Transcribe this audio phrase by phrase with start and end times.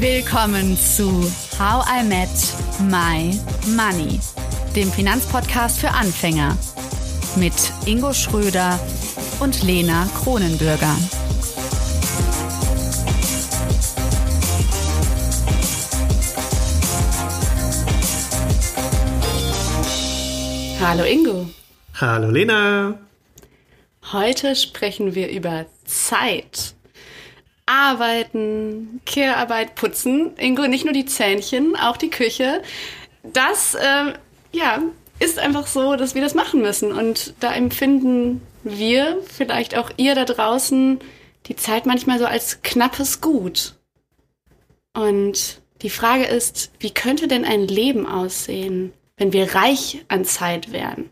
[0.00, 1.10] Willkommen zu
[1.58, 2.28] How I Met
[2.88, 3.36] My
[3.74, 4.20] Money,
[4.76, 6.56] dem Finanzpodcast für Anfänger
[7.34, 7.52] mit
[7.84, 8.78] Ingo Schröder
[9.40, 10.94] und Lena Kronenbürger.
[20.80, 21.48] Hallo Ingo.
[22.00, 22.96] Hallo Lena.
[24.12, 26.76] Heute sprechen wir über Zeit.
[27.68, 30.32] Arbeiten, Kehrarbeit, Putzen.
[30.38, 32.62] Ingo, nicht nur die Zähnchen, auch die Küche.
[33.22, 34.14] Das, äh,
[34.52, 34.82] ja,
[35.20, 36.92] ist einfach so, dass wir das machen müssen.
[36.92, 41.00] Und da empfinden wir, vielleicht auch ihr da draußen,
[41.46, 43.74] die Zeit manchmal so als knappes Gut.
[44.94, 50.72] Und die Frage ist, wie könnte denn ein Leben aussehen, wenn wir reich an Zeit
[50.72, 51.10] wären?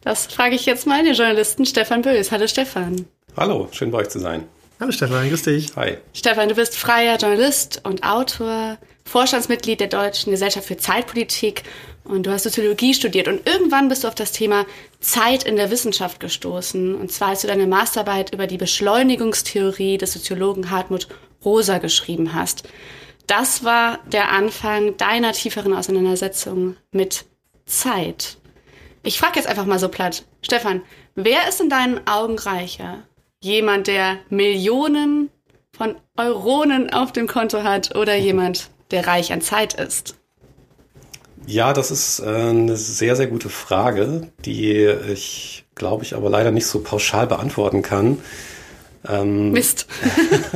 [0.00, 2.30] Das frage ich jetzt mal den Journalisten Stefan Bös.
[2.30, 3.06] Hallo Stefan.
[3.36, 4.44] Hallo, schön bei euch zu sein.
[4.78, 5.74] Hallo Stefan, grüß dich.
[5.76, 5.96] Hi.
[6.12, 11.62] Stefan, du bist freier Journalist und Autor, Vorstandsmitglied der Deutschen Gesellschaft für Zeitpolitik
[12.04, 14.66] und du hast Soziologie studiert und irgendwann bist du auf das Thema
[15.00, 16.94] Zeit in der Wissenschaft gestoßen.
[16.94, 21.08] Und zwar als du deine Masterarbeit über die Beschleunigungstheorie des Soziologen Hartmut
[21.42, 22.64] Rosa geschrieben hast.
[23.26, 27.24] Das war der Anfang deiner tieferen Auseinandersetzung mit
[27.64, 28.36] Zeit.
[29.02, 30.24] Ich frage jetzt einfach mal so platt.
[30.42, 30.82] Stefan,
[31.14, 33.04] wer ist in deinen Augen reicher?
[33.46, 35.30] Jemand, der Millionen
[35.72, 40.16] von Euronen auf dem Konto hat oder jemand, der reich an Zeit ist?
[41.46, 46.50] Ja, das ist äh, eine sehr, sehr gute Frage, die ich, glaube ich, aber leider
[46.50, 48.18] nicht so pauschal beantworten kann.
[49.08, 49.86] Ähm, Mist.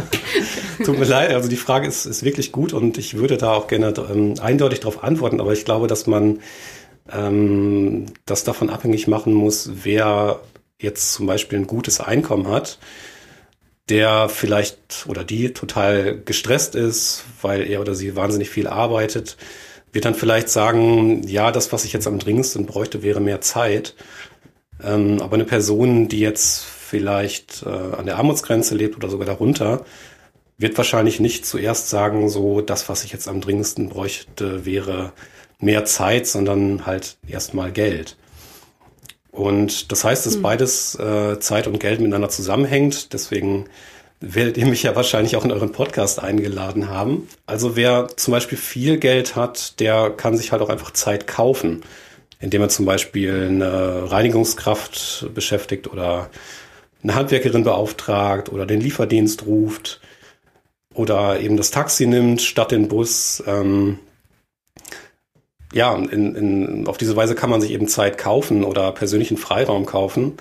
[0.85, 3.69] Tut mir leid, also die Frage ist, ist wirklich gut und ich würde da auch
[3.69, 6.41] gerne ähm, eindeutig darauf antworten, aber ich glaube, dass man
[7.13, 10.41] ähm, das davon abhängig machen muss, wer
[10.81, 12.79] jetzt zum Beispiel ein gutes Einkommen hat,
[13.89, 19.37] der vielleicht oder die total gestresst ist, weil er oder sie wahnsinnig viel arbeitet,
[19.93, 23.95] wird dann vielleicht sagen, ja, das, was ich jetzt am dringendsten bräuchte, wäre mehr Zeit.
[24.83, 29.85] Ähm, aber eine Person, die jetzt vielleicht äh, an der Armutsgrenze lebt oder sogar darunter,
[30.59, 35.13] wird wahrscheinlich nicht zuerst sagen, so das, was ich jetzt am dringendsten bräuchte, wäre
[35.59, 38.17] mehr Zeit, sondern halt erstmal Geld.
[39.31, 40.43] Und das heißt, dass mhm.
[40.43, 43.13] beides äh, Zeit und Geld miteinander zusammenhängt.
[43.13, 43.67] Deswegen
[44.21, 47.29] werdet ihr mich ja wahrscheinlich auch in euren Podcast eingeladen haben.
[47.47, 51.83] Also wer zum Beispiel viel Geld hat, der kann sich halt auch einfach Zeit kaufen,
[52.39, 56.29] indem er zum Beispiel eine Reinigungskraft beschäftigt oder
[57.03, 60.01] eine Handwerkerin beauftragt oder den Lieferdienst ruft
[60.93, 63.43] oder eben das Taxi nimmt statt den Bus.
[63.47, 63.99] Ähm,
[65.73, 69.87] ja, in, in, auf diese Weise kann man sich eben Zeit kaufen oder persönlichen Freiraum
[69.87, 70.35] kaufen.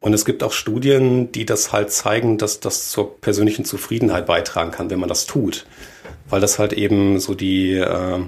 [0.00, 4.70] Und es gibt auch Studien, die das halt zeigen, dass das zur persönlichen Zufriedenheit beitragen
[4.70, 5.66] kann, wenn man das tut.
[6.28, 8.20] Weil das halt eben so die, äh,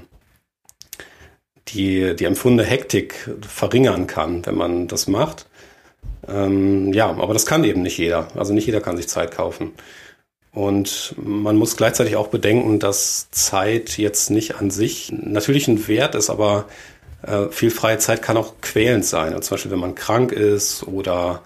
[1.69, 5.47] die, die empfundene Hektik verringern kann, wenn man das macht.
[6.26, 8.28] Ähm, ja, aber das kann eben nicht jeder.
[8.37, 9.72] Also nicht jeder kann sich Zeit kaufen.
[10.56, 16.15] Und man muss gleichzeitig auch bedenken, dass Zeit jetzt nicht an sich natürlich ein Wert
[16.15, 16.65] ist, aber
[17.21, 19.34] äh, viel freie Zeit kann auch quälend sein.
[19.34, 21.43] Also zum Beispiel, wenn man krank ist oder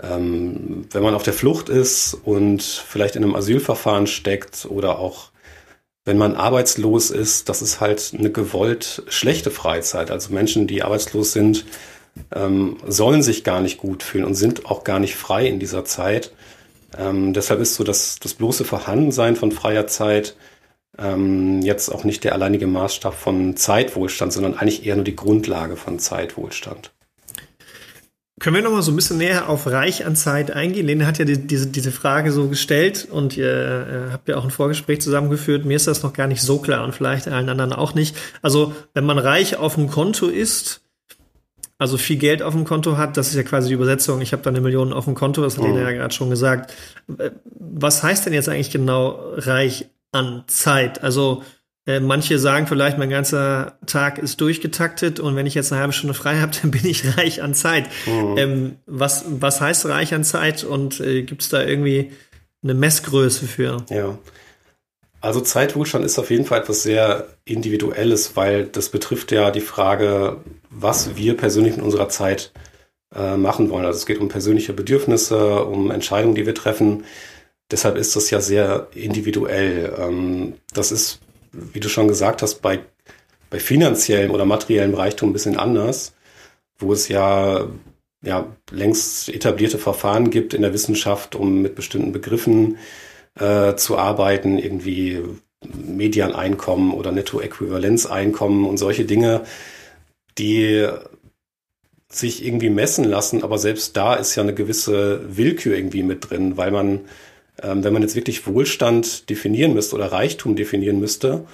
[0.00, 5.32] ähm, wenn man auf der Flucht ist und vielleicht in einem Asylverfahren steckt oder auch
[6.04, 10.12] wenn man arbeitslos ist, das ist halt eine gewollt schlechte Freizeit.
[10.12, 11.64] Also Menschen, die arbeitslos sind,
[12.32, 15.84] ähm, sollen sich gar nicht gut fühlen und sind auch gar nicht frei in dieser
[15.84, 16.30] Zeit.
[16.96, 20.36] Ähm, deshalb ist so das, das bloße Vorhandensein von freier Zeit
[20.98, 25.76] ähm, jetzt auch nicht der alleinige Maßstab von Zeitwohlstand, sondern eigentlich eher nur die Grundlage
[25.76, 26.92] von Zeitwohlstand.
[28.38, 30.86] Können wir noch mal so ein bisschen näher auf Reich an Zeit eingehen?
[30.86, 34.44] Lene hat ja die, diese, diese Frage so gestellt und ihr äh, habt ja auch
[34.44, 35.64] ein Vorgespräch zusammengeführt.
[35.64, 38.14] Mir ist das noch gar nicht so klar und vielleicht allen anderen auch nicht.
[38.42, 40.82] Also, wenn man reich auf dem Konto ist,
[41.78, 44.42] also viel Geld auf dem Konto hat, das ist ja quasi die Übersetzung, ich habe
[44.42, 45.66] da eine Million auf dem Konto, das hat oh.
[45.66, 46.72] Lena ja gerade schon gesagt.
[47.06, 51.02] Was heißt denn jetzt eigentlich genau reich an Zeit?
[51.02, 51.42] Also
[51.86, 55.92] äh, manche sagen vielleicht, mein ganzer Tag ist durchgetaktet und wenn ich jetzt eine halbe
[55.92, 57.88] Stunde frei habe, dann bin ich reich an Zeit.
[58.06, 58.34] Oh.
[58.36, 62.10] Ähm, was, was heißt reich an Zeit und äh, gibt es da irgendwie
[62.62, 63.84] eine Messgröße für?
[63.90, 64.18] Ja.
[65.20, 70.38] Also Zeitwohlstand ist auf jeden Fall etwas sehr Individuelles, weil das betrifft ja die Frage,
[70.70, 72.52] was wir persönlich in unserer Zeit
[73.14, 73.86] äh, machen wollen.
[73.86, 77.04] Also es geht um persönliche Bedürfnisse, um Entscheidungen, die wir treffen.
[77.70, 79.94] Deshalb ist das ja sehr individuell.
[79.98, 81.20] Ähm, das ist,
[81.52, 82.80] wie du schon gesagt hast, bei,
[83.50, 86.14] bei finanziellem oder materiellem Reichtum ein bisschen anders,
[86.78, 87.66] wo es ja,
[88.22, 92.78] ja längst etablierte Verfahren gibt in der Wissenschaft, um mit bestimmten Begriffen äh,
[93.38, 95.22] zu arbeiten, irgendwie
[95.74, 99.42] Medianeinkommen oder Nettoäquivalenzeinkommen und solche Dinge,
[100.38, 100.86] die
[102.08, 106.56] sich irgendwie messen lassen, aber selbst da ist ja eine gewisse Willkür irgendwie mit drin,
[106.56, 107.00] weil man,
[107.62, 111.46] ähm, wenn man jetzt wirklich Wohlstand definieren müsste oder Reichtum definieren müsste,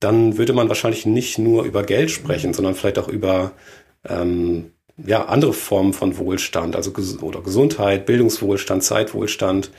[0.00, 3.52] dann würde man wahrscheinlich nicht nur über Geld sprechen, sondern vielleicht auch über
[4.08, 9.70] ähm, ja, andere Formen von Wohlstand, also ges oder Gesundheit, Bildungswohlstand, Zeitwohlstand.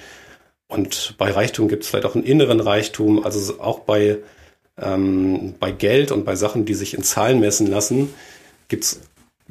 [0.68, 4.20] Und bei Reichtum gibt es vielleicht auch einen inneren Reichtum, also auch bei,
[4.78, 8.14] ähm, bei Geld und bei Sachen, die sich in Zahlen messen lassen,
[8.68, 9.02] gibt es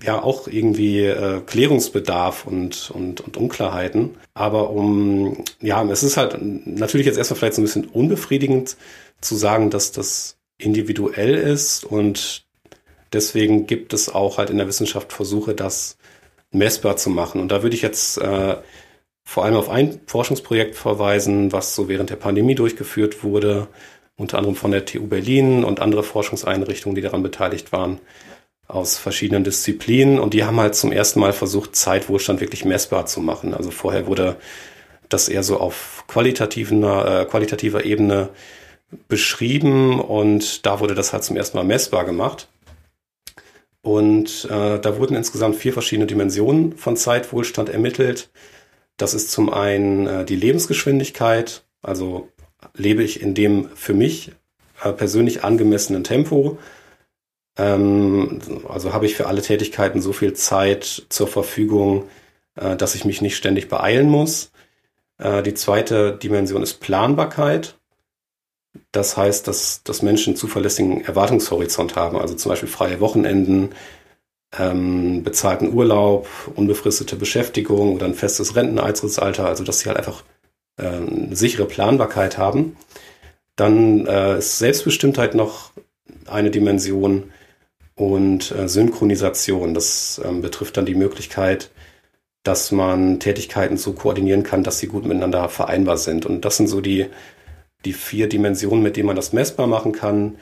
[0.02, 4.16] ja auch irgendwie äh, Klärungsbedarf und, und, und Unklarheiten.
[4.34, 8.76] Aber um, ja, es ist halt natürlich jetzt erstmal vielleicht so ein bisschen unbefriedigend
[9.20, 12.44] zu sagen, dass das individuell ist und
[13.12, 15.96] deswegen gibt es auch halt in der Wissenschaft Versuche, das
[16.50, 17.40] messbar zu machen.
[17.40, 18.56] Und da würde ich jetzt äh,
[19.24, 23.68] vor allem auf ein Forschungsprojekt verweisen, was so während der Pandemie durchgeführt wurde,
[24.16, 28.00] unter anderem von der TU Berlin und andere Forschungseinrichtungen, die daran beteiligt waren,
[28.68, 30.18] aus verschiedenen Disziplinen.
[30.18, 33.54] Und die haben halt zum ersten Mal versucht, Zeitwohlstand wirklich messbar zu machen.
[33.54, 34.36] Also vorher wurde
[35.08, 38.30] das eher so auf qualitativer, äh, qualitativer Ebene
[39.08, 42.48] beschrieben und da wurde das halt zum ersten Mal messbar gemacht.
[43.82, 48.30] Und äh, da wurden insgesamt vier verschiedene Dimensionen von Zeitwohlstand ermittelt.
[48.96, 52.28] Das ist zum einen äh, die Lebensgeschwindigkeit, also
[52.74, 54.32] lebe ich in dem für mich
[54.82, 56.58] äh, persönlich angemessenen Tempo.
[57.56, 62.08] Ähm, also habe ich für alle Tätigkeiten so viel Zeit zur Verfügung,
[62.56, 64.50] äh, dass ich mich nicht ständig beeilen muss.
[65.44, 67.76] Die zweite Dimension ist Planbarkeit.
[68.90, 73.70] Das heißt, dass, dass Menschen zuverlässigen Erwartungshorizont haben, also zum Beispiel freie Wochenenden,
[74.58, 80.24] ähm, bezahlten Urlaub, unbefristete Beschäftigung oder ein festes Renteneintrittsalter, also dass sie halt einfach
[80.76, 82.76] äh, eine sichere Planbarkeit haben.
[83.56, 85.72] Dann äh, ist Selbstbestimmtheit noch
[86.26, 87.32] eine Dimension
[87.94, 89.74] und äh, Synchronisation.
[89.74, 91.70] Das ähm, betrifft dann die Möglichkeit,
[92.42, 96.26] dass man Tätigkeiten so koordinieren kann, dass sie gut miteinander vereinbar sind.
[96.26, 97.08] Und das sind so die
[97.84, 100.38] die vier Dimensionen, mit denen man das messbar machen kann.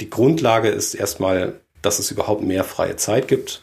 [0.00, 3.62] Die Grundlage ist erstmal, dass es überhaupt mehr freie Zeit gibt.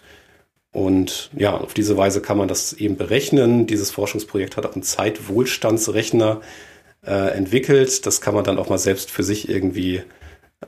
[0.71, 3.67] Und ja, auf diese Weise kann man das eben berechnen.
[3.67, 6.41] Dieses Forschungsprojekt hat auch einen Zeitwohlstandsrechner
[7.05, 8.05] äh, entwickelt.
[8.05, 10.03] Das kann man dann auch mal selbst für sich irgendwie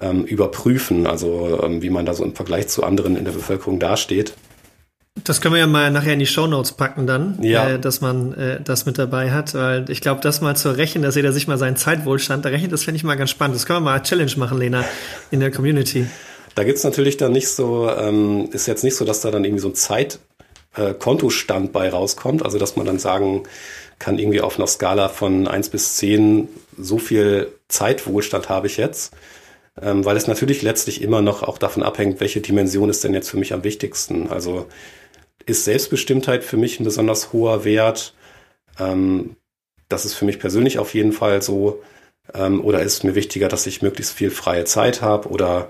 [0.02, 3.80] ähm, überprüfen, also ähm, wie man da so im Vergleich zu anderen in der Bevölkerung
[3.80, 4.34] dasteht.
[5.24, 7.72] Das können wir ja mal nachher in die Show Notes packen dann, ja.
[7.72, 11.04] äh, dass man äh, das mit dabei hat, weil ich glaube, das mal zu rechnen,
[11.04, 13.56] dass jeder sich mal seinen Zeitwohlstand rechnet, das finde ich mal ganz spannend.
[13.56, 14.86] Das können wir mal als Challenge machen, Lena,
[15.32, 16.08] in der Community.
[16.56, 19.62] Da gibt's natürlich dann nicht so, ähm, ist jetzt nicht so, dass da dann irgendwie
[19.62, 23.44] so ein Zeitkontostand äh, bei rauskommt, also dass man dann sagen
[24.00, 26.48] kann, irgendwie auf einer Skala von eins bis zehn
[26.78, 29.14] so viel Zeitwohlstand habe ich jetzt,
[29.82, 33.30] ähm, weil es natürlich letztlich immer noch auch davon abhängt, welche Dimension ist denn jetzt
[33.30, 34.30] für mich am wichtigsten.
[34.30, 34.68] Also
[35.46, 38.14] ist Selbstbestimmtheit für mich ein besonders hoher Wert.
[38.80, 39.36] Ähm,
[39.90, 41.82] das ist für mich persönlich auf jeden Fall so.
[42.34, 45.68] Ähm, oder ist mir wichtiger, dass ich möglichst viel freie Zeit habe oder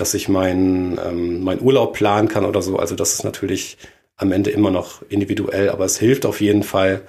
[0.00, 2.78] dass ich meinen ähm, mein Urlaub planen kann oder so.
[2.78, 3.76] Also das ist natürlich
[4.16, 7.02] am Ende immer noch individuell, aber es hilft auf jeden Fall,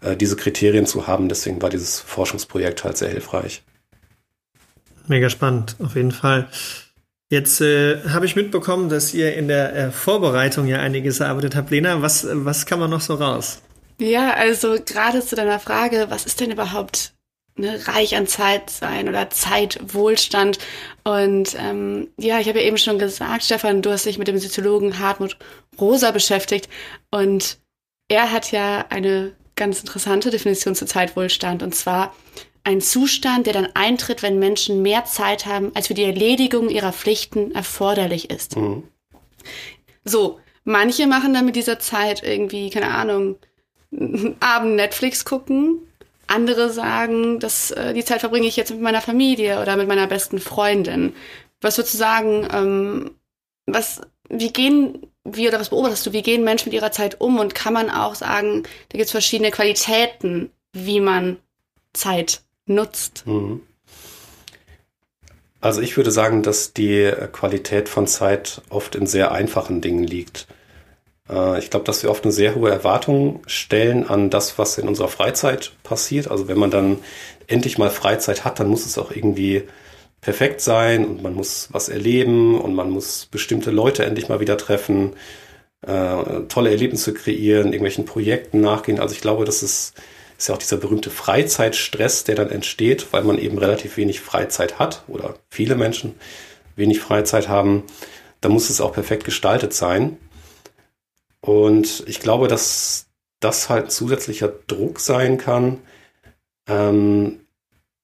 [0.00, 1.28] äh, diese Kriterien zu haben.
[1.28, 3.62] Deswegen war dieses Forschungsprojekt halt sehr hilfreich.
[5.06, 6.48] Mega spannend, auf jeden Fall.
[7.30, 11.70] Jetzt äh, habe ich mitbekommen, dass ihr in der äh, Vorbereitung ja einiges erarbeitet habt.
[11.70, 13.60] Lena, was, was kann man noch so raus?
[13.98, 17.13] Ja, also gerade zu deiner Frage, was ist denn überhaupt
[17.56, 20.58] ne, reich an Zeit sein oder Zeitwohlstand?
[21.04, 24.38] Und ähm, ja, ich habe ja eben schon gesagt, Stefan, du hast dich mit dem
[24.38, 25.36] Soziologen Hartmut
[25.78, 26.68] Rosa beschäftigt
[27.10, 27.58] und
[28.08, 32.14] er hat ja eine ganz interessante Definition zu Zeitwohlstand und zwar
[32.64, 36.92] ein Zustand, der dann eintritt, wenn Menschen mehr Zeit haben, als für die Erledigung ihrer
[36.92, 38.56] Pflichten erforderlich ist.
[38.56, 38.84] Mhm.
[40.04, 43.36] So, manche machen dann mit dieser Zeit irgendwie, keine Ahnung,
[44.40, 45.86] Abend Netflix gucken.
[46.26, 50.06] Andere sagen, dass äh, die Zeit verbringe ich jetzt mit meiner Familie oder mit meiner
[50.06, 51.14] besten Freundin.
[51.60, 53.10] Was würdest du sagen, ähm,
[53.66, 57.38] was, wie gehen wie oder was beobachtest du, wie gehen Menschen mit ihrer Zeit um
[57.38, 61.38] und kann man auch sagen, da gibt es verschiedene Qualitäten, wie man
[61.92, 63.26] Zeit nutzt?
[63.26, 63.62] Mhm.
[65.60, 70.46] Also ich würde sagen, dass die Qualität von Zeit oft in sehr einfachen Dingen liegt.
[71.28, 74.88] Äh, ich glaube, dass wir oft eine sehr hohe Erwartung stellen an das, was in
[74.88, 76.30] unserer Freizeit passiert.
[76.30, 76.98] Also wenn man dann
[77.46, 79.64] endlich mal Freizeit hat, dann muss es auch irgendwie
[80.20, 84.56] perfekt sein und man muss was erleben und man muss bestimmte Leute endlich mal wieder
[84.56, 85.12] treffen,
[85.86, 89.00] äh, tolle Erlebnisse kreieren, irgendwelchen Projekten nachgehen.
[89.00, 89.92] Also ich glaube, dass es
[90.36, 94.78] ist ja auch dieser berühmte Freizeitstress, der dann entsteht, weil man eben relativ wenig Freizeit
[94.78, 96.14] hat oder viele Menschen
[96.76, 97.84] wenig Freizeit haben.
[98.40, 100.18] Da muss es auch perfekt gestaltet sein.
[101.44, 103.04] Und ich glaube, dass
[103.38, 105.76] das halt zusätzlicher Druck sein kann,
[106.66, 107.40] ähm,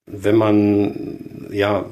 [0.04, 1.87] wenn man ja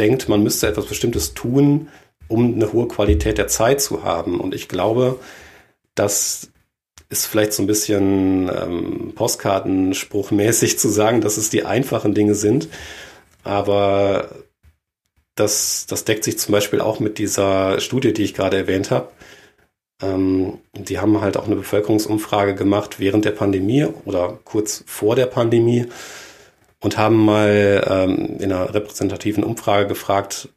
[0.00, 1.88] denkt, man müsste etwas Bestimmtes tun,
[2.26, 4.40] um eine hohe Qualität der Zeit zu haben.
[4.40, 5.20] Und ich glaube,
[5.94, 6.48] dass
[7.10, 12.66] ist vielleicht so ein bisschen ähm, Postkartenspruchmäßig zu sagen, dass es die einfachen Dinge sind.
[13.44, 14.30] Aber
[15.36, 19.10] das, das deckt sich zum Beispiel auch mit dieser Studie, die ich gerade erwähnt habe.
[20.02, 25.26] Ähm, die haben halt auch eine Bevölkerungsumfrage gemacht während der Pandemie oder kurz vor der
[25.26, 25.86] Pandemie
[26.80, 30.48] und haben mal ähm, in einer repräsentativen Umfrage gefragt,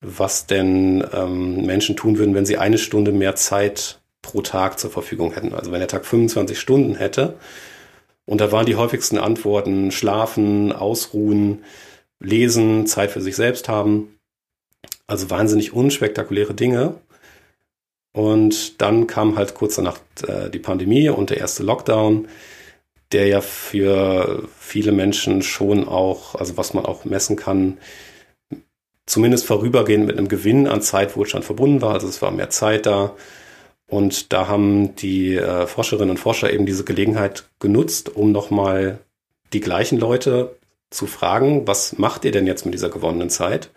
[0.00, 4.90] was denn ähm, Menschen tun würden, wenn sie eine Stunde mehr Zeit pro Tag zur
[4.90, 5.54] Verfügung hätten.
[5.54, 7.36] Also wenn der Tag 25 Stunden hätte.
[8.24, 11.64] Und da waren die häufigsten Antworten Schlafen, Ausruhen,
[12.20, 14.18] Lesen, Zeit für sich selbst haben.
[15.06, 16.94] Also wahnsinnig unspektakuläre Dinge.
[18.12, 22.28] Und dann kam halt kurz danach äh, die Pandemie und der erste Lockdown,
[23.12, 27.78] der ja für viele Menschen schon auch, also was man auch messen kann,
[29.06, 31.94] zumindest vorübergehend mit einem Gewinn an Zeitwohlstand verbunden war.
[31.94, 33.14] Also es war mehr Zeit da.
[33.86, 38.98] Und da haben die äh, Forscherinnen und Forscher eben diese Gelegenheit genutzt, um nochmal
[39.52, 40.56] die gleichen Leute
[40.90, 43.70] zu fragen, was macht ihr denn jetzt mit dieser gewonnenen Zeit?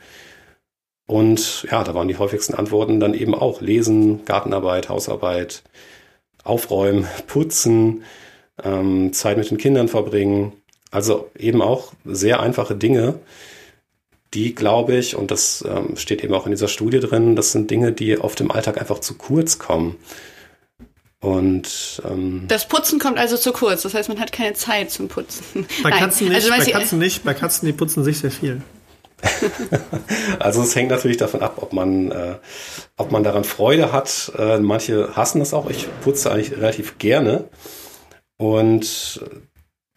[1.07, 5.63] Und ja, da waren die häufigsten Antworten dann eben auch Lesen, Gartenarbeit, Hausarbeit,
[6.43, 8.03] Aufräumen, Putzen,
[8.63, 10.53] ähm, Zeit mit den Kindern verbringen.
[10.91, 13.19] Also eben auch sehr einfache Dinge,
[14.33, 17.71] die, glaube ich, und das ähm, steht eben auch in dieser Studie drin, das sind
[17.71, 19.97] Dinge, die oft im Alltag einfach zu kurz kommen.
[21.21, 23.81] Und ähm, das Putzen kommt also zu kurz.
[23.81, 25.65] Das heißt, man hat keine Zeit zum Putzen.
[25.81, 26.35] Bei Katzen nicht.
[26.35, 27.23] Also, bei Katzen nicht.
[27.23, 28.61] Bei Katzen die putzen sich sehr viel.
[30.39, 32.35] also es hängt natürlich davon ab, ob man, äh,
[32.97, 34.31] ob man daran Freude hat.
[34.37, 35.69] Äh, manche hassen das auch.
[35.69, 37.49] Ich putze eigentlich relativ gerne.
[38.37, 39.21] Und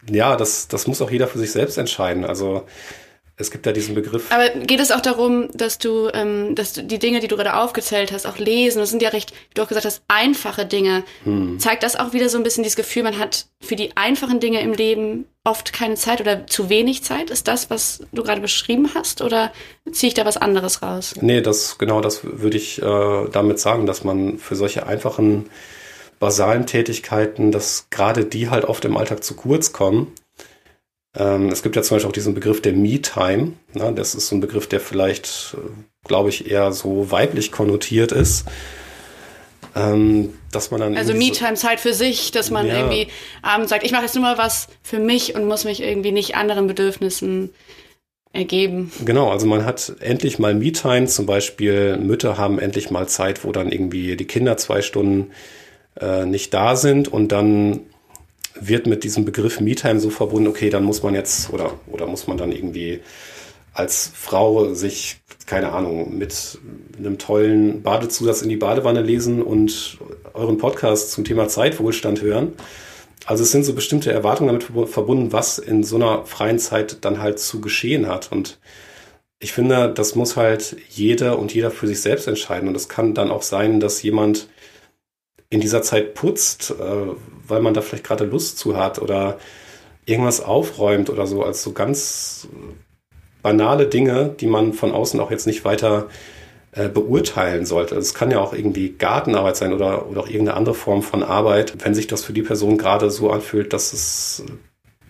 [0.09, 2.25] ja, das, das muss auch jeder für sich selbst entscheiden.
[2.25, 2.65] Also
[3.39, 4.25] es gibt da diesen Begriff.
[4.31, 7.55] Aber geht es auch darum, dass du, ähm, dass du die Dinge, die du gerade
[7.55, 11.05] aufgezählt hast, auch lesen, das sind ja recht, wie du auch gesagt hast, einfache Dinge.
[11.23, 11.57] Hm.
[11.57, 14.59] Zeigt das auch wieder so ein bisschen dieses Gefühl, man hat für die einfachen Dinge
[14.61, 17.29] im Leben oft keine Zeit oder zu wenig Zeit?
[17.29, 19.21] Ist das, was du gerade beschrieben hast?
[19.21, 19.53] Oder
[19.89, 21.15] ziehe ich da was anderes raus?
[21.21, 25.49] Nee, das, genau das würde ich äh, damit sagen, dass man für solche einfachen,
[26.19, 30.13] basalen Tätigkeiten, dass gerade die halt oft im Alltag zu kurz kommen
[31.15, 33.53] ähm, es gibt ja zum Beispiel auch diesen Begriff der Me-Time.
[33.73, 33.93] Ne?
[33.95, 38.45] Das ist so ein Begriff, der vielleicht, äh, glaube ich, eher so weiblich konnotiert ist.
[39.75, 42.77] Ähm, dass man dann also Me-Time Zeit für sich, dass man ja.
[42.77, 43.07] irgendwie
[43.41, 46.35] abends sagt, ich mache jetzt nur mal was für mich und muss mich irgendwie nicht
[46.35, 47.51] anderen Bedürfnissen
[48.33, 48.91] ergeben.
[49.05, 53.51] Genau, also man hat endlich mal Me-Time, zum Beispiel Mütter haben endlich mal Zeit, wo
[53.51, 55.31] dann irgendwie die Kinder zwei Stunden
[55.99, 57.81] äh, nicht da sind und dann
[58.61, 62.27] wird mit diesem Begriff Me-Time so verbunden, okay, dann muss man jetzt oder, oder muss
[62.27, 63.01] man dann irgendwie
[63.73, 66.57] als Frau sich, keine Ahnung, mit
[66.97, 69.97] einem tollen Badezusatz in die Badewanne lesen und
[70.33, 72.53] euren Podcast zum Thema Zeitwohlstand hören.
[73.25, 77.21] Also es sind so bestimmte Erwartungen damit verbunden, was in so einer freien Zeit dann
[77.21, 78.31] halt zu geschehen hat.
[78.31, 78.59] Und
[79.39, 82.67] ich finde, das muss halt jeder und jeder für sich selbst entscheiden.
[82.67, 84.49] Und es kann dann auch sein, dass jemand
[85.49, 86.73] in dieser Zeit putzt, äh,
[87.47, 89.39] weil man da vielleicht gerade Lust zu hat oder
[90.05, 92.47] irgendwas aufräumt oder so, als so ganz
[93.41, 96.09] banale Dinge, die man von außen auch jetzt nicht weiter
[96.71, 97.95] äh, beurteilen sollte.
[97.95, 101.73] Es kann ja auch irgendwie Gartenarbeit sein oder, oder auch irgendeine andere Form von Arbeit,
[101.83, 104.43] wenn sich das für die Person gerade so anfühlt, dass es,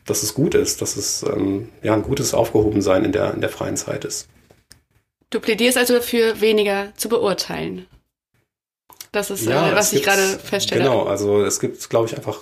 [0.05, 3.49] dass es gut ist, dass es ähm, ja ein gutes Aufgehobensein in der, in der
[3.49, 4.29] freien Zeit ist.
[5.31, 7.85] Du plädierst also dafür, weniger zu beurteilen.
[9.11, 10.83] Das ist, ja, äh, was ich gerade feststelle.
[10.83, 12.41] Genau, also es gibt, glaube ich, einfach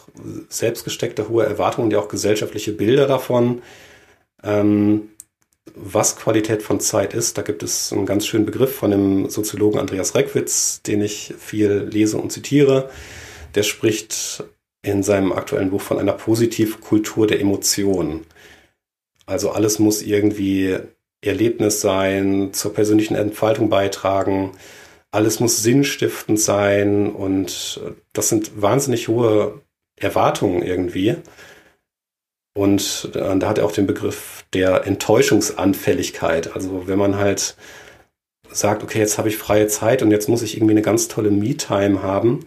[0.50, 3.62] selbstgesteckte hohe Erwartungen, die auch gesellschaftliche Bilder davon,
[4.44, 5.10] ähm,
[5.76, 7.38] was Qualität von Zeit ist.
[7.38, 11.88] Da gibt es einen ganz schönen Begriff von dem Soziologen Andreas Reckwitz, den ich viel
[11.90, 12.90] lese und zitiere.
[13.56, 14.44] Der spricht
[14.82, 18.26] in seinem aktuellen Buch von einer Positivkultur der Emotionen.
[19.26, 20.78] Also alles muss irgendwie
[21.22, 24.52] Erlebnis sein, zur persönlichen Entfaltung beitragen,
[25.12, 29.62] alles muss sinnstiftend sein und äh, das sind wahnsinnig hohe
[29.96, 31.16] Erwartungen irgendwie.
[32.54, 36.56] Und äh, da hat er auch den Begriff der Enttäuschungsanfälligkeit.
[36.56, 37.56] Also wenn man halt
[38.52, 41.30] sagt, okay, jetzt habe ich freie Zeit und jetzt muss ich irgendwie eine ganz tolle
[41.30, 42.46] Me-Time haben,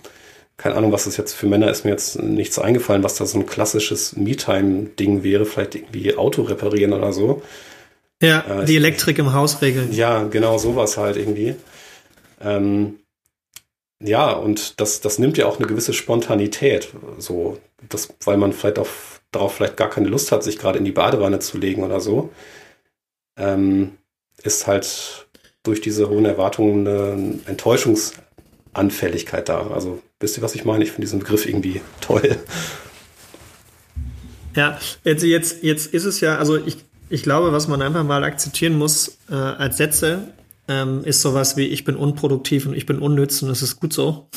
[0.56, 3.38] keine Ahnung, was das jetzt für Männer ist mir jetzt nichts eingefallen, was da so
[3.38, 7.40] ein klassisches Me-Time-Ding wäre, vielleicht irgendwie Auto reparieren oder so.
[8.20, 9.90] Ja, äh, die Elektrik im Haus regeln.
[9.92, 11.54] Ja, genau sowas halt irgendwie.
[12.40, 13.00] Ähm,
[14.02, 18.78] ja, und das, das nimmt ja auch eine gewisse Spontanität, so, das, weil man vielleicht
[18.78, 22.00] auf, darauf vielleicht gar keine Lust hat, sich gerade in die Badewanne zu legen oder
[22.00, 22.30] so.
[23.36, 23.92] Ähm,
[24.42, 25.28] ist halt
[25.62, 29.68] durch diese hohen Erwartungen eine Enttäuschungsanfälligkeit da.
[29.68, 30.84] Also wisst ihr, was ich meine?
[30.84, 32.38] Ich finde diesen Begriff irgendwie toll.
[34.56, 36.78] Ja, jetzt, jetzt, jetzt ist es ja, also ich,
[37.08, 40.32] ich glaube, was man einfach mal akzeptieren muss äh, als Sätze,
[40.70, 43.92] ähm, ist sowas wie ich bin unproduktiv und ich bin unnütz und das ist gut
[43.92, 44.28] so.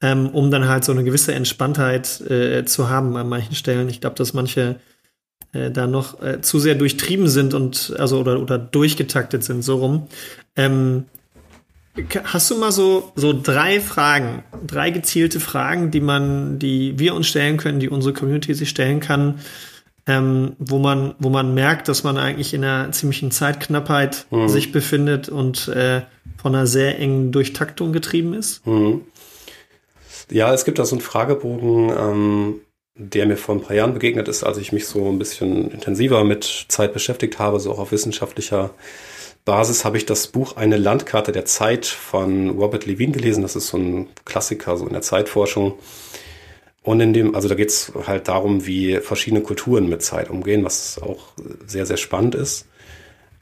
[0.00, 3.88] Ähm, um dann halt so eine gewisse Entspanntheit äh, zu haben an manchen Stellen.
[3.88, 4.76] Ich glaube, dass manche
[5.52, 9.76] äh, da noch äh, zu sehr durchtrieben sind und also oder, oder durchgetaktet sind, so
[9.76, 10.06] rum.
[10.54, 11.06] Ähm,
[12.24, 17.26] hast du mal so, so drei Fragen, drei gezielte Fragen, die man, die wir uns
[17.26, 19.40] stellen können, die unsere Community sich stellen kann,
[20.06, 24.48] ähm, wo man, wo man merkt, dass man eigentlich in einer ziemlichen Zeitknappheit mhm.
[24.48, 26.02] sich befindet und äh,
[26.40, 28.66] von einer sehr engen Durchtaktung getrieben ist?
[28.66, 29.02] Mhm.
[30.30, 32.60] Ja, es gibt da so einen Fragebogen, ähm,
[32.94, 36.24] der mir vor ein paar Jahren begegnet ist, als ich mich so ein bisschen intensiver
[36.24, 38.70] mit Zeit beschäftigt habe, so auch auf wissenschaftlicher
[39.44, 43.42] Basis habe ich das Buch Eine Landkarte der Zeit von Robert Levine gelesen.
[43.42, 45.74] Das ist so ein Klassiker so in der Zeitforschung.
[46.86, 50.64] Und in dem, also da geht es halt darum, wie verschiedene Kulturen mit Zeit umgehen,
[50.64, 51.32] was auch
[51.66, 52.68] sehr, sehr spannend ist.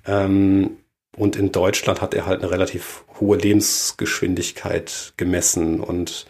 [0.06, 0.78] Ähm,
[1.14, 6.26] und in Deutschland hat er halt eine relativ hohe Lebensgeschwindigkeit gemessen und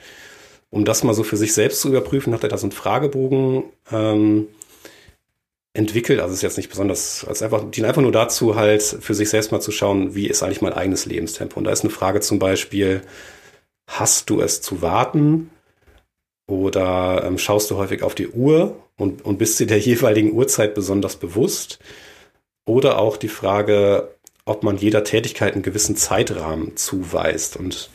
[0.71, 3.63] um das mal so für sich selbst zu überprüfen, hat er da so einen Fragebogen
[3.93, 4.49] ähm,
[5.73, 6.19] entwickelt.
[6.19, 9.31] Also es ist jetzt nicht besonders, als einfach, dient einfach nur dazu, halt für sich
[9.31, 11.59] selbst mal zu schauen, wie ist eigentlich mein eigenes Lebenstempo.
[11.59, 13.03] Und da ist eine Frage zum Beispiel,
[13.87, 15.51] hast du es zu warten?
[16.47, 20.75] Oder ähm, schaust du häufig auf die Uhr und, und bist dir der jeweiligen Uhrzeit
[20.75, 21.79] besonders bewusst?
[22.67, 27.57] Oder auch die Frage, ob man jeder Tätigkeit einen gewissen Zeitrahmen zuweist.
[27.57, 27.91] Und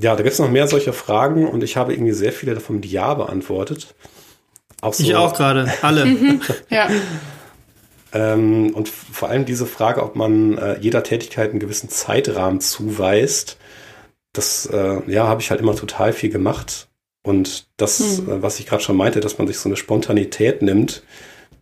[0.00, 2.76] ja, da gibt es noch mehr solcher Fragen und ich habe irgendwie sehr viele davon
[2.76, 3.94] mit Ja beantwortet.
[4.80, 6.40] Auch so, ich auch gerade, alle.
[6.70, 6.88] ja.
[8.12, 13.56] Ähm, und vor allem diese Frage, ob man äh, jeder Tätigkeit einen gewissen Zeitrahmen zuweist,
[14.32, 16.88] das äh, ja, habe ich halt immer total viel gemacht.
[17.22, 18.30] Und das, hm.
[18.30, 21.02] äh, was ich gerade schon meinte, dass man sich so eine Spontanität nimmt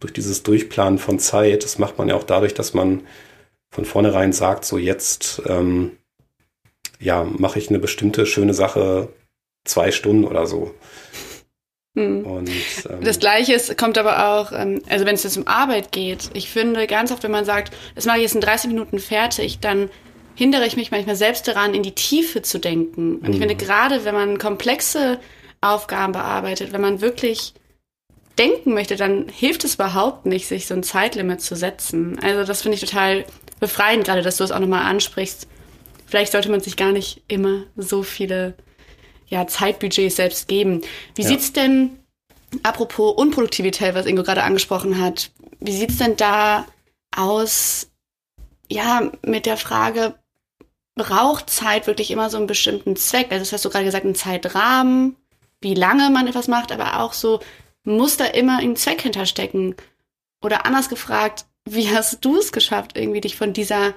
[0.00, 3.02] durch dieses Durchplanen von Zeit, das macht man ja auch dadurch, dass man
[3.70, 5.98] von vornherein sagt, so jetzt ähm,
[7.00, 9.08] ja, mache ich eine bestimmte schöne Sache
[9.64, 10.74] zwei Stunden oder so.
[11.96, 12.24] Hm.
[12.24, 12.50] Und,
[12.88, 16.30] ähm, das Gleiche ist, kommt aber auch, ähm, also wenn es jetzt um Arbeit geht,
[16.34, 19.58] ich finde ganz oft, wenn man sagt, das mache ich jetzt in 30 Minuten fertig,
[19.60, 19.90] dann
[20.34, 23.16] hindere ich mich manchmal selbst daran, in die Tiefe zu denken.
[23.16, 23.58] Und ich finde, mhm.
[23.58, 25.18] gerade wenn man komplexe
[25.60, 27.54] Aufgaben bearbeitet, wenn man wirklich
[28.38, 32.18] denken möchte, dann hilft es überhaupt nicht, sich so ein Zeitlimit zu setzen.
[32.20, 33.24] Also das finde ich total
[33.60, 35.48] befreiend, gerade dass du es auch nochmal ansprichst,
[36.06, 38.54] vielleicht sollte man sich gar nicht immer so viele
[39.26, 40.82] ja, Zeitbudgets selbst geben.
[41.14, 41.28] Wie ja.
[41.28, 41.98] sieht's denn,
[42.62, 46.66] apropos Unproduktivität, was Ingo gerade angesprochen hat, wie sieht's denn da
[47.14, 47.90] aus,
[48.70, 50.14] ja, mit der Frage,
[50.94, 53.28] braucht Zeit wirklich immer so einen bestimmten Zweck?
[53.30, 55.16] Also das hast du gerade gesagt, einen Zeitrahmen,
[55.60, 57.40] wie lange man etwas macht, aber auch so,
[57.84, 59.74] muss da immer ein Zweck hinterstecken?
[60.42, 63.94] Oder anders gefragt, wie hast du es geschafft, irgendwie dich von dieser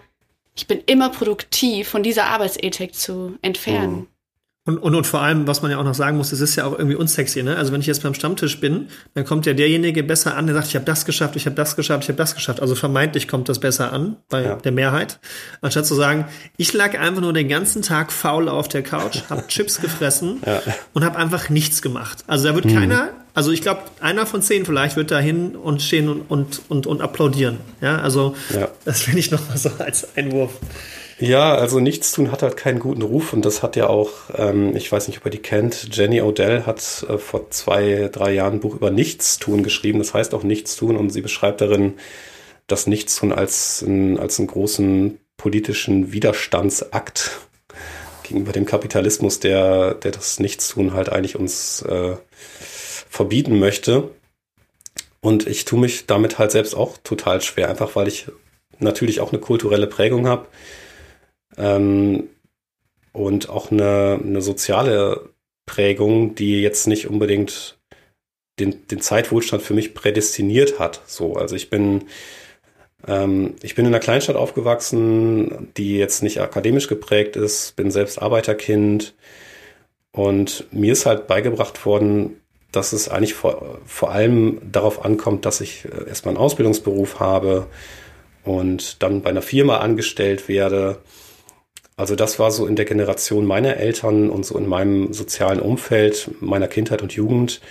[0.53, 4.07] ich bin immer produktiv, von dieser Arbeitsethik zu entfernen.
[4.63, 6.65] Und, und, und vor allem, was man ja auch noch sagen muss, es ist ja
[6.65, 7.57] auch irgendwie unsexy, ne?
[7.57, 10.67] Also wenn ich jetzt beim Stammtisch bin, dann kommt ja derjenige besser an, der sagt,
[10.67, 12.61] ich habe das geschafft, ich habe das geschafft, ich habe das geschafft.
[12.61, 14.55] Also vermeintlich kommt das besser an bei ja.
[14.57, 15.19] der Mehrheit,
[15.61, 16.25] anstatt zu sagen,
[16.57, 20.61] ich lag einfach nur den ganzen Tag faul auf der Couch, habe Chips gefressen ja.
[20.93, 22.23] und habe einfach nichts gemacht.
[22.27, 22.75] Also da wird hm.
[22.75, 26.61] keiner, also ich glaube, einer von zehn vielleicht wird da hin und stehen und, und,
[26.69, 27.57] und, und applaudieren.
[27.81, 28.67] Ja, also ja.
[28.85, 30.51] das finde ich noch mal so als Einwurf.
[31.21, 34.91] Ja, also Nichtstun hat halt keinen guten Ruf und das hat ja auch, ähm, ich
[34.91, 38.59] weiß nicht, ob ihr die kennt, Jenny Odell hat äh, vor zwei, drei Jahren ein
[38.59, 39.99] Buch über Nichtstun geschrieben.
[39.99, 41.93] Das heißt auch Nichtstun und sie beschreibt darin
[42.65, 47.41] das Nichtstun als, ein, als einen großen politischen Widerstandsakt
[48.23, 52.15] gegenüber dem Kapitalismus, der, der das Nichtstun halt eigentlich uns äh,
[52.59, 54.09] verbieten möchte.
[55.19, 58.25] Und ich tue mich damit halt selbst auch total schwer, einfach weil ich
[58.79, 60.47] natürlich auch eine kulturelle Prägung habe
[61.61, 62.29] ähm,
[63.13, 65.29] und auch eine, eine soziale
[65.65, 67.79] Prägung, die jetzt nicht unbedingt
[68.59, 71.01] den, den Zeitwohlstand für mich prädestiniert hat.
[71.07, 72.05] So, also ich bin
[73.07, 78.21] ähm, ich bin in einer Kleinstadt aufgewachsen, die jetzt nicht akademisch geprägt ist, bin selbst
[78.21, 79.15] Arbeiterkind
[80.11, 85.61] Und mir ist halt beigebracht worden, dass es eigentlich vor, vor allem darauf ankommt, dass
[85.61, 87.67] ich äh, erstmal einen Ausbildungsberuf habe
[88.43, 90.99] und dann bei einer Firma angestellt werde.
[91.97, 96.31] Also das war so in der Generation meiner Eltern und so in meinem sozialen Umfeld,
[96.39, 97.61] meiner Kindheit und Jugend,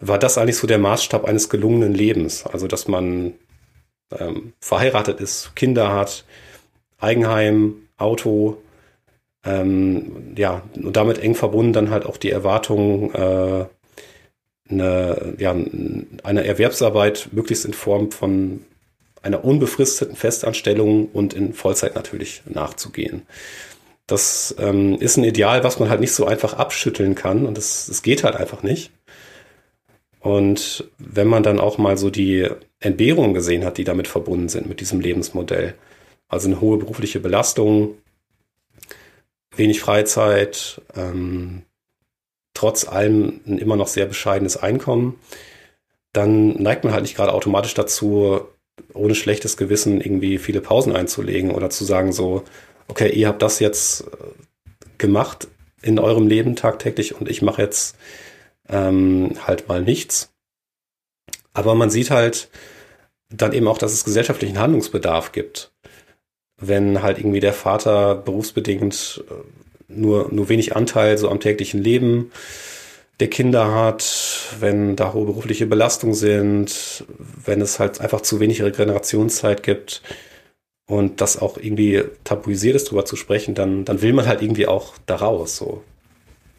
[0.00, 2.46] war das eigentlich so der Maßstab eines gelungenen Lebens.
[2.46, 3.34] Also dass man
[4.16, 6.24] ähm, verheiratet ist, Kinder hat,
[6.98, 8.58] Eigenheim, Auto,
[9.44, 13.66] ähm, ja, und damit eng verbunden dann halt auch die Erwartung, äh,
[14.70, 15.56] eine, ja,
[16.22, 18.64] eine Erwerbsarbeit möglichst in Form von
[19.22, 23.22] einer unbefristeten Festanstellung und in Vollzeit natürlich nachzugehen.
[24.06, 27.86] Das ähm, ist ein Ideal, was man halt nicht so einfach abschütteln kann und das,
[27.86, 28.90] das geht halt einfach nicht.
[30.20, 32.48] Und wenn man dann auch mal so die
[32.80, 35.74] Entbehrungen gesehen hat, die damit verbunden sind, mit diesem Lebensmodell,
[36.28, 37.98] also eine hohe berufliche Belastung,
[39.54, 41.62] wenig Freizeit, ähm,
[42.54, 45.18] trotz allem ein immer noch sehr bescheidenes Einkommen,
[46.12, 48.40] dann neigt man halt nicht gerade automatisch dazu,
[48.94, 52.44] ohne schlechtes Gewissen irgendwie viele Pausen einzulegen oder zu sagen so,
[52.88, 54.06] okay, ihr habt das jetzt äh,
[54.98, 55.48] gemacht
[55.82, 57.96] in eurem Leben tagtäglich und ich mache jetzt
[58.68, 60.32] ähm, halt mal nichts.
[61.52, 62.50] Aber man sieht halt
[63.30, 65.72] dann eben auch, dass es gesellschaftlichen Handlungsbedarf gibt
[66.58, 69.34] wenn halt irgendwie der Vater berufsbedingt äh,
[69.92, 72.32] nur, nur wenig Anteil so am täglichen Leben
[73.20, 77.04] der Kinder hat, wenn da hohe berufliche Belastungen sind,
[77.44, 80.02] wenn es halt einfach zu wenig Regenerationszeit gibt
[80.86, 84.68] und das auch irgendwie tabuisiert ist, darüber zu sprechen, dann, dann will man halt irgendwie
[84.68, 85.82] auch da raus, so.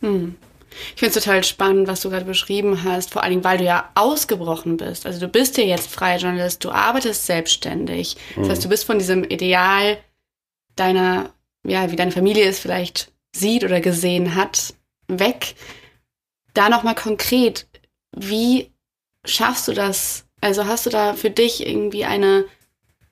[0.02, 0.36] Hm.
[0.94, 3.64] Ich finde es total spannend, was du gerade beschrieben hast, vor allen Dingen, weil du
[3.64, 5.06] ja ausgebrochen bist.
[5.06, 8.18] Also du bist ja jetzt freier Journalist, du arbeitest selbstständig.
[8.36, 8.52] Das mhm.
[8.52, 9.98] heißt, du bist von diesem Ideal
[10.76, 11.32] deiner,
[11.66, 14.74] ja, wie deine Familie es vielleicht sieht oder gesehen hat,
[15.08, 15.56] weg.
[16.60, 17.70] Da nochmal konkret,
[18.12, 18.70] wie
[19.24, 20.26] schaffst du das?
[20.42, 22.44] Also hast du da für dich irgendwie eine,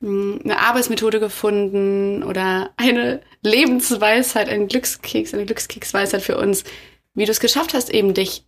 [0.01, 6.65] hm, eine Arbeitsmethode gefunden oder eine Lebensweisheit, einen Glückskeks, eine Glückskeksweisheit für uns,
[7.13, 8.43] wie du es geschafft hast, eben dich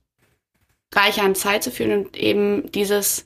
[0.94, 3.26] reicher an Zeit zu fühlen und eben dieses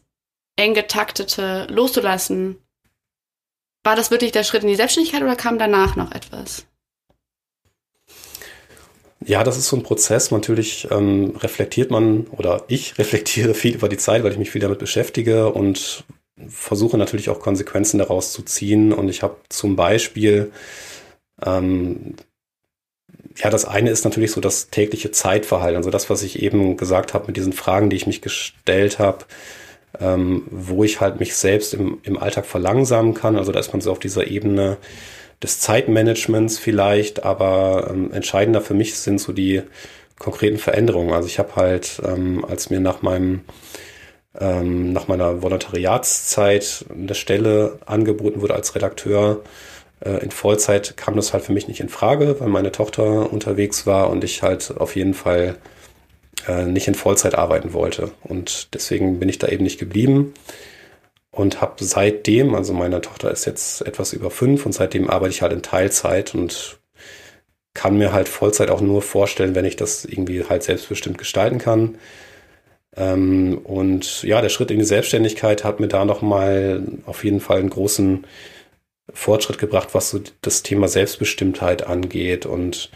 [0.55, 2.57] eng getaktete loszulassen.
[3.83, 6.67] War das wirklich der Schritt in die Selbstständigkeit oder kam danach noch etwas?
[9.25, 10.31] Ja, das ist so ein Prozess.
[10.31, 14.61] Natürlich ähm, reflektiert man oder ich reflektiere viel über die Zeit, weil ich mich viel
[14.61, 16.03] damit beschäftige und
[16.47, 18.91] versuche natürlich auch Konsequenzen daraus zu ziehen.
[18.91, 20.51] Und ich habe zum Beispiel
[21.45, 22.15] ähm,
[23.37, 27.13] ja, das eine ist natürlich so das tägliche Zeitverhalten, also das, was ich eben gesagt
[27.13, 29.25] habe mit diesen Fragen, die ich mich gestellt habe,
[29.99, 33.35] ähm, wo ich halt mich selbst im, im Alltag verlangsamen kann.
[33.35, 34.77] Also da ist man so auf dieser Ebene
[35.41, 39.63] des Zeitmanagements vielleicht, aber ähm, entscheidender für mich sind so die
[40.19, 41.13] konkreten Veränderungen.
[41.13, 43.41] Also ich habe halt, ähm, als mir nach meinem
[44.39, 49.43] ähm, nach meiner Volontariatszeit eine Stelle angeboten wurde als Redakteur,
[50.03, 53.85] äh, in Vollzeit kam das halt für mich nicht in Frage, weil meine Tochter unterwegs
[53.85, 55.57] war und ich halt auf jeden Fall
[56.47, 58.11] äh, nicht in Vollzeit arbeiten wollte.
[58.21, 60.33] Und deswegen bin ich da eben nicht geblieben
[61.33, 65.41] und habe seitdem, also meine Tochter ist jetzt etwas über fünf und seitdem arbeite ich
[65.41, 66.79] halt in Teilzeit und
[67.73, 71.97] kann mir halt Vollzeit auch nur vorstellen, wenn ich das irgendwie halt selbstbestimmt gestalten kann.
[72.95, 77.59] Ähm, und ja, der Schritt in die Selbstständigkeit hat mir da nochmal auf jeden Fall
[77.59, 78.27] einen großen
[79.11, 82.91] Fortschritt gebracht, was so das Thema Selbstbestimmtheit angeht und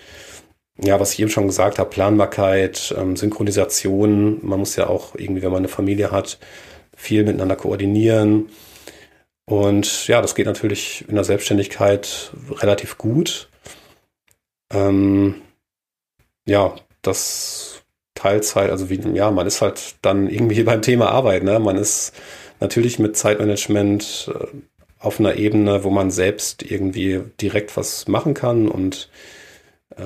[0.80, 4.40] ja, was ich eben schon gesagt habe, Planbarkeit, ähm, Synchronisation.
[4.44, 6.38] Man muss ja auch irgendwie, wenn man eine Familie hat,
[6.98, 8.50] viel miteinander koordinieren.
[9.46, 13.48] Und ja, das geht natürlich in der Selbstständigkeit relativ gut.
[14.74, 15.36] Ähm,
[16.46, 17.84] ja, das
[18.16, 21.60] Teilzeit, also wie, ja, man ist halt dann irgendwie beim Thema Arbeit, ne?
[21.60, 22.14] Man ist
[22.60, 24.48] natürlich mit Zeitmanagement äh,
[25.00, 29.10] auf einer Ebene, wo man selbst irgendwie direkt was machen kann und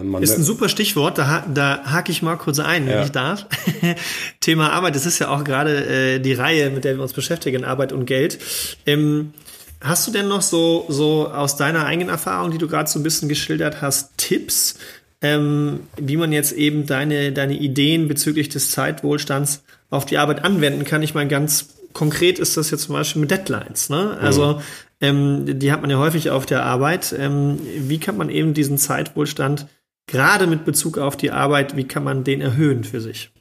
[0.04, 3.04] man ist ein super Stichwort, da, da hake ich mal kurz ein, wenn ja.
[3.04, 3.48] ich darf.
[4.40, 7.64] Thema Arbeit, das ist ja auch gerade äh, die Reihe, mit der wir uns beschäftigen,
[7.64, 8.40] Arbeit und Geld.
[8.86, 9.34] Ähm,
[9.82, 13.04] hast du denn noch so, so aus deiner eigenen Erfahrung, die du gerade so ein
[13.04, 14.76] bisschen geschildert hast, Tipps,
[15.22, 20.86] ähm, wie man jetzt eben deine, deine Ideen bezüglich des Zeitwohlstands auf die Arbeit anwenden
[20.86, 21.02] kann?
[21.02, 23.90] Ich meine, ganz konkret ist das jetzt zum Beispiel mit Deadlines.
[23.90, 24.18] Ne?
[24.20, 24.62] Also mhm.
[25.02, 27.14] ähm, die hat man ja häufig auf der Arbeit.
[27.18, 29.68] Ähm, wie kann man eben diesen Zeitwohlstand
[30.08, 33.32] gerade mit Bezug auf die Arbeit, wie kann man den erhöhen für sich?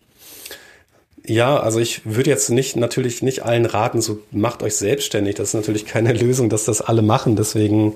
[1.27, 5.35] Ja, also ich würde jetzt nicht natürlich nicht allen raten, so macht euch selbstständig.
[5.35, 7.37] Das ist natürlich keine Lösung, dass das alle machen.
[7.37, 7.95] Deswegen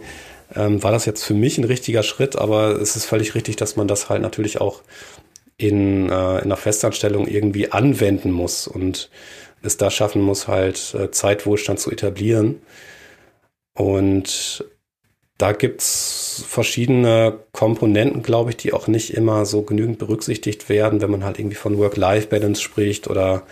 [0.54, 3.76] ähm, war das jetzt für mich ein richtiger Schritt, aber es ist völlig richtig, dass
[3.76, 4.82] man das halt natürlich auch
[5.56, 9.10] in, äh, in einer Festanstellung irgendwie anwenden muss und
[9.64, 12.60] es da schaffen muss, halt äh, Zeitwohlstand zu etablieren.
[13.74, 14.64] Und
[15.38, 21.10] da gibt's verschiedene Komponenten, glaube ich, die auch nicht immer so genügend berücksichtigt werden, wenn
[21.10, 23.42] man halt irgendwie von Work-Life-Balance spricht oder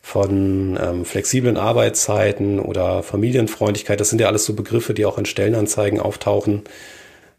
[0.00, 4.00] von ähm, flexiblen Arbeitszeiten oder Familienfreundlichkeit.
[4.00, 6.62] Das sind ja alles so Begriffe, die auch in Stellenanzeigen auftauchen,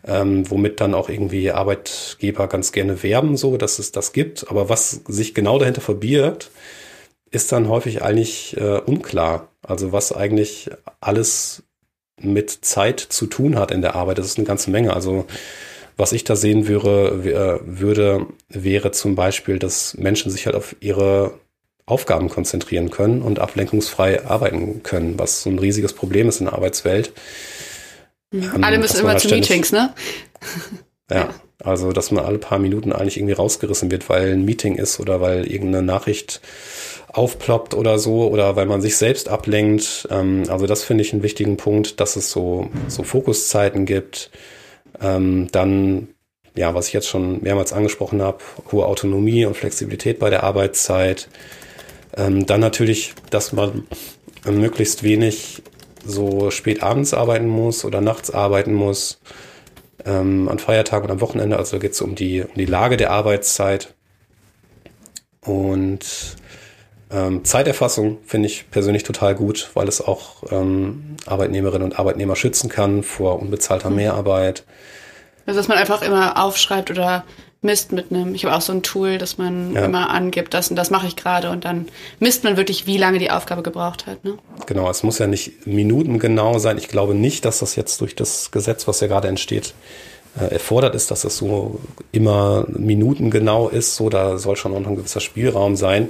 [0.05, 4.49] ähm, womit dann auch irgendwie Arbeitgeber ganz gerne werben, so dass es das gibt.
[4.49, 6.51] Aber was sich genau dahinter verbirgt,
[7.31, 9.49] ist dann häufig eigentlich äh, unklar.
[9.61, 11.63] Also was eigentlich alles
[12.19, 14.17] mit Zeit zu tun hat in der Arbeit.
[14.17, 14.93] Das ist eine ganze Menge.
[14.93, 15.25] Also
[15.97, 21.39] was ich da sehen würde, würde, wäre zum Beispiel, dass Menschen sich halt auf ihre
[21.87, 26.53] Aufgaben konzentrieren können und ablenkungsfrei arbeiten können, was so ein riesiges Problem ist in der
[26.53, 27.13] Arbeitswelt.
[28.31, 28.63] Mhm.
[28.63, 29.93] Alle müssen immer halt zu Meetings, ne?
[31.09, 34.99] Ja, also dass man alle paar Minuten eigentlich irgendwie rausgerissen wird, weil ein Meeting ist
[34.99, 36.41] oder weil irgendeine Nachricht
[37.17, 40.07] aufploppt oder so oder weil man sich selbst ablenkt.
[40.11, 44.31] Ähm, also das finde ich einen wichtigen Punkt, dass es so, so Fokuszeiten gibt.
[45.01, 46.09] Ähm, dann,
[46.55, 48.39] ja, was ich jetzt schon mehrmals angesprochen habe,
[48.71, 51.29] hohe Autonomie und Flexibilität bei der Arbeitszeit.
[52.15, 53.87] Ähm, dann natürlich, dass man
[54.45, 55.61] möglichst wenig
[56.05, 59.19] so spät abends arbeiten muss oder nachts arbeiten muss,
[60.05, 61.57] ähm, an Feiertagen und am Wochenende.
[61.57, 63.93] Also geht es um die, um die Lage der Arbeitszeit.
[65.41, 66.05] Und
[67.09, 72.69] ähm, Zeiterfassung finde ich persönlich total gut, weil es auch ähm, Arbeitnehmerinnen und Arbeitnehmer schützen
[72.69, 73.95] kann vor unbezahlter mhm.
[73.95, 74.63] Mehrarbeit.
[75.45, 77.23] Also dass man einfach immer aufschreibt oder
[77.61, 79.85] misst mit einem, ich habe auch so ein Tool, dass man ja.
[79.85, 81.87] immer angibt, das und das mache ich gerade und dann
[82.19, 84.23] misst man wirklich, wie lange die Aufgabe gebraucht hat.
[84.25, 84.37] Ne?
[84.65, 86.77] Genau, es muss ja nicht minutengenau sein.
[86.77, 89.73] Ich glaube nicht, dass das jetzt durch das Gesetz, was ja gerade entsteht,
[90.39, 91.79] äh, erfordert ist, dass das so
[92.11, 93.95] immer minutengenau ist.
[93.95, 96.09] So, da soll schon noch ein gewisser Spielraum sein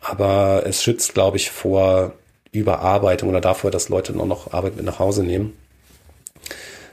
[0.00, 2.12] aber es schützt, glaube ich, vor
[2.52, 5.56] Überarbeitung oder davor, dass Leute nur noch Arbeit mit nach Hause nehmen.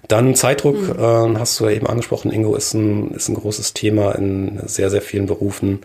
[0.07, 1.35] Dann Zeitdruck, mhm.
[1.35, 4.89] äh, hast du ja eben angesprochen, Ingo, ist ein, ist ein großes Thema in sehr,
[4.89, 5.81] sehr vielen Berufen.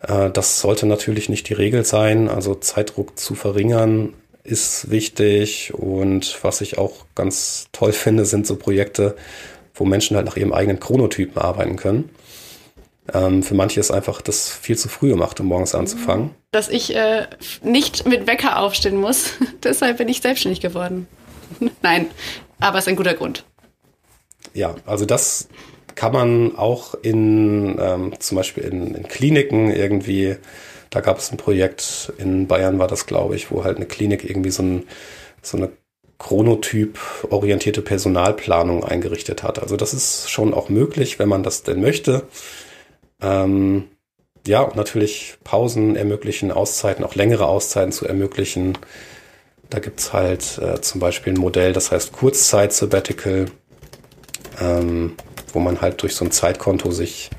[0.00, 2.28] Äh, das sollte natürlich nicht die Regel sein.
[2.28, 5.72] Also Zeitdruck zu verringern ist wichtig.
[5.74, 9.16] Und was ich auch ganz toll finde, sind so Projekte,
[9.74, 12.10] wo Menschen halt nach ihrem eigenen Chronotypen arbeiten können.
[13.12, 16.30] Ähm, für manche ist einfach das viel zu früh gemacht, um morgens anzufangen.
[16.50, 17.26] Dass ich äh,
[17.62, 19.32] nicht mit Wecker aufstehen muss.
[19.62, 21.06] Deshalb bin ich selbstständig geworden.
[21.82, 22.06] Nein,
[22.60, 23.44] aber es ist ein guter Grund.
[24.54, 25.48] Ja, also das
[25.94, 30.36] kann man auch in ähm, zum Beispiel in, in Kliniken irgendwie,
[30.90, 34.28] da gab es ein Projekt, in Bayern war das, glaube ich, wo halt eine Klinik
[34.28, 34.84] irgendwie so, ein,
[35.42, 35.70] so eine
[36.18, 39.60] Chronotyp-orientierte Personalplanung eingerichtet hat.
[39.60, 42.24] Also das ist schon auch möglich, wenn man das denn möchte.
[43.20, 43.84] Ähm,
[44.46, 48.78] ja, und natürlich Pausen ermöglichen, Auszeiten, auch längere Auszeiten zu ermöglichen.
[49.68, 53.46] Da gibt's halt äh, zum Beispiel ein Modell, das heißt Kurzzeit-Sabbatical,
[54.60, 55.14] ähm,
[55.52, 57.30] wo man halt durch so ein Zeitkonto sich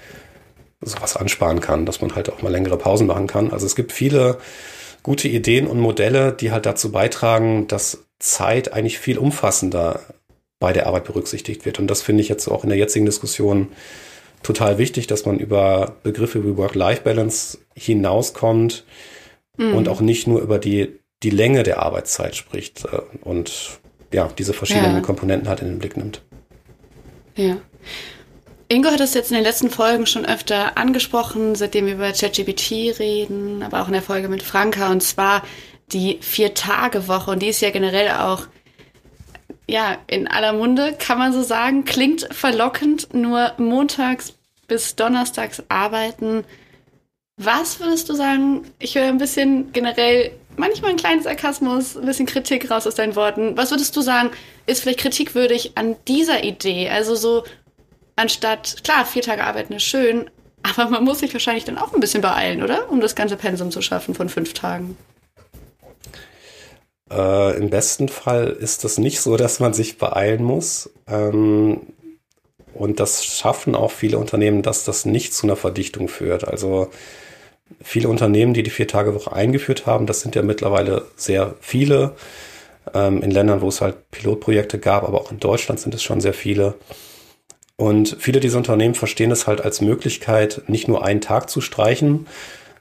[0.81, 3.51] sowas ansparen kann, dass man halt auch mal längere Pausen machen kann.
[3.51, 4.37] Also es gibt viele
[5.03, 10.01] gute Ideen und Modelle, die halt dazu beitragen, dass Zeit eigentlich viel umfassender
[10.59, 11.79] bei der Arbeit berücksichtigt wird.
[11.79, 13.69] Und das finde ich jetzt auch in der jetzigen Diskussion
[14.43, 18.85] total wichtig, dass man über Begriffe wie Work-Life-Balance hinauskommt
[19.57, 19.75] mhm.
[19.75, 23.79] und auch nicht nur über die, die Länge der Arbeitszeit spricht äh, und
[24.11, 25.01] ja, diese verschiedenen ja.
[25.01, 26.21] Komponenten halt in den Blick nimmt.
[27.35, 27.57] Ja.
[28.67, 32.99] Ingo hat es jetzt in den letzten Folgen schon öfter angesprochen, seitdem wir über ChatGPT
[32.99, 35.43] reden, aber auch in der Folge mit Franka, und zwar
[35.91, 37.31] die Vier-Tage-Woche.
[37.31, 38.45] Und die ist ja generell auch
[39.69, 41.85] ja, in aller Munde kann man so sagen.
[41.85, 44.33] Klingt verlockend, nur montags
[44.67, 46.43] bis donnerstags arbeiten.
[47.37, 48.65] Was würdest du sagen?
[48.79, 53.15] Ich höre ein bisschen generell, manchmal ein kleines Sarkasmus, ein bisschen Kritik raus aus deinen
[53.15, 53.55] Worten.
[53.55, 54.31] Was würdest du sagen,
[54.65, 56.89] ist vielleicht kritikwürdig an dieser Idee?
[56.89, 57.43] Also so,
[58.15, 60.29] anstatt, klar, vier Tage arbeiten ist schön,
[60.63, 62.91] aber man muss sich wahrscheinlich dann auch ein bisschen beeilen, oder?
[62.91, 64.97] Um das ganze Pensum zu schaffen von fünf Tagen.
[67.11, 70.89] Äh, Im besten Fall ist es nicht so, dass man sich beeilen muss.
[71.07, 71.81] Ähm,
[72.73, 76.47] und das schaffen auch viele Unternehmen, dass das nicht zu einer Verdichtung führt.
[76.47, 76.89] Also
[77.81, 82.15] viele Unternehmen, die die Vier-Tage-Woche eingeführt haben, das sind ja mittlerweile sehr viele.
[82.93, 86.21] Ähm, in Ländern, wo es halt Pilotprojekte gab, aber auch in Deutschland sind es schon
[86.21, 86.75] sehr viele.
[87.75, 92.27] Und viele dieser Unternehmen verstehen es halt als Möglichkeit, nicht nur einen Tag zu streichen,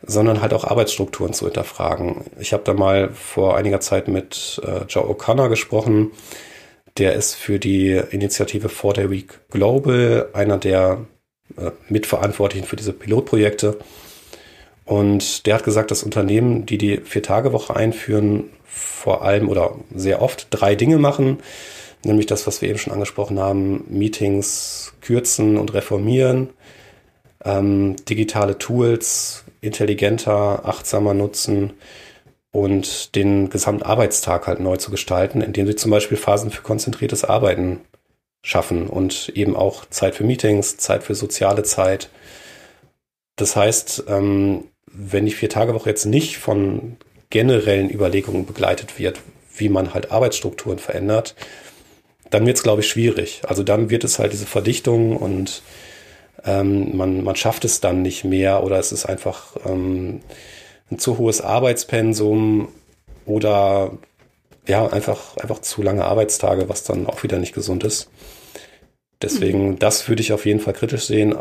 [0.02, 2.24] sondern halt auch Arbeitsstrukturen zu hinterfragen.
[2.38, 6.12] Ich habe da mal vor einiger Zeit mit äh, Joe O'Connor gesprochen.
[6.98, 11.06] Der ist für die Initiative Four Day Week Global einer der
[11.56, 13.78] äh, Mitverantwortlichen für diese Pilotprojekte.
[14.84, 20.46] Und der hat gesagt, dass Unternehmen, die die Vier-Tage-Woche einführen, vor allem oder sehr oft
[20.50, 21.38] drei Dinge machen.
[22.04, 26.50] Nämlich das, was wir eben schon angesprochen haben, Meetings kürzen und reformieren,
[27.44, 31.72] ähm, digitale Tools intelligenter, achtsamer nutzen
[32.50, 37.24] und den gesamten Arbeitstag halt neu zu gestalten, indem sie zum Beispiel Phasen für konzentriertes
[37.24, 37.80] Arbeiten
[38.42, 42.08] schaffen und eben auch Zeit für Meetings, Zeit für soziale Zeit.
[43.36, 46.96] Das heißt, ähm, wenn die Vier-Tage-Woche jetzt nicht von
[47.30, 49.20] generellen Überlegungen begleitet wird,
[49.56, 51.34] wie man halt Arbeitsstrukturen verändert,
[52.30, 53.42] dann wird es, glaube ich, schwierig.
[53.46, 55.62] Also dann wird es halt diese Verdichtung und
[56.44, 60.20] ähm, man, man schafft es dann nicht mehr oder es ist einfach ähm,
[60.90, 62.68] ein zu hohes Arbeitspensum
[63.26, 63.92] oder
[64.66, 68.10] ja, einfach, einfach zu lange Arbeitstage, was dann auch wieder nicht gesund ist.
[69.20, 69.78] Deswegen, mhm.
[69.78, 71.34] das würde ich auf jeden Fall kritisch sehen.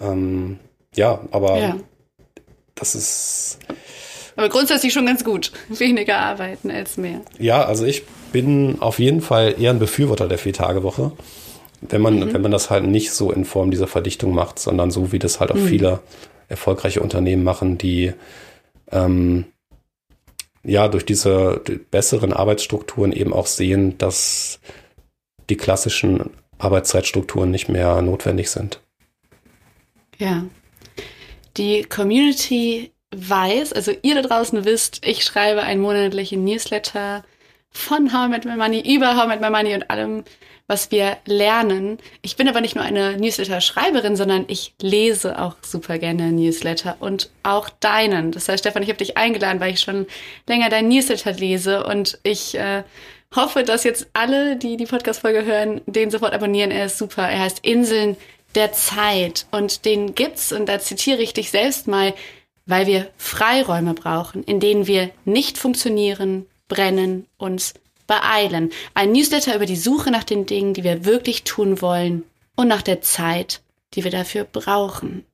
[0.00, 0.58] Ähm,
[0.94, 1.76] ja, aber ja.
[2.74, 3.58] das ist.
[4.36, 5.50] Aber grundsätzlich schon ganz gut.
[5.68, 7.22] Weniger arbeiten als mehr.
[7.38, 11.12] Ja, also ich bin auf jeden Fall eher ein Befürworter der Vier-Tage-Woche.
[11.80, 12.32] Wenn man, mhm.
[12.32, 15.40] wenn man das halt nicht so in Form dieser Verdichtung macht, sondern so wie das
[15.40, 15.66] halt auch mhm.
[15.66, 16.00] viele
[16.48, 18.12] erfolgreiche Unternehmen machen, die
[18.90, 19.46] ähm,
[20.62, 21.60] ja durch diese
[21.90, 24.60] besseren Arbeitsstrukturen eben auch sehen, dass
[25.48, 28.80] die klassischen Arbeitszeitstrukturen nicht mehr notwendig sind.
[30.18, 30.44] Ja.
[31.56, 37.24] Die Community weiß, also ihr da draußen wisst, ich schreibe einen monatlichen Newsletter
[37.70, 40.24] von How I Met My Money über How I Met My Money und allem,
[40.66, 41.98] was wir lernen.
[42.22, 47.30] Ich bin aber nicht nur eine Newsletter-Schreiberin, sondern ich lese auch super gerne Newsletter und
[47.42, 48.32] auch deinen.
[48.32, 50.06] Das heißt, Stefan, ich habe dich eingeladen, weil ich schon
[50.48, 52.82] länger deinen Newsletter lese und ich äh,
[53.34, 56.70] hoffe, dass jetzt alle, die die Podcast-Folge hören, den sofort abonnieren.
[56.70, 57.28] Er ist super.
[57.28, 58.16] Er heißt Inseln
[58.54, 62.14] der Zeit und den gibt's und da zitiere ich dich selbst mal,
[62.64, 67.74] weil wir Freiräume brauchen, in denen wir nicht funktionieren, brennen, uns
[68.06, 68.70] beeilen.
[68.94, 72.24] Ein Newsletter über die Suche nach den Dingen, die wir wirklich tun wollen
[72.54, 73.62] und nach der Zeit,
[73.94, 75.24] die wir dafür brauchen.